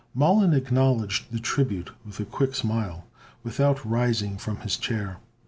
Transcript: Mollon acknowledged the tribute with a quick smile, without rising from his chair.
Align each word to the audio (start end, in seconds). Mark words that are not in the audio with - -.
Mollon 0.15 0.51
acknowledged 0.53 1.31
the 1.31 1.37
tribute 1.39 1.91
with 2.03 2.19
a 2.19 2.25
quick 2.25 2.55
smile, 2.55 3.05
without 3.43 3.85
rising 3.85 4.35
from 4.39 4.55
his 4.61 4.75
chair. 4.77 5.17